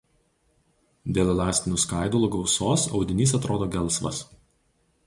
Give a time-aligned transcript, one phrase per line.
[1.17, 4.27] Dėl elastinių skaidulų gausos audinys atrodo gelsvas.